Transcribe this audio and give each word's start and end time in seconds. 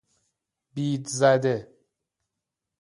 بیدزده 0.73 1.55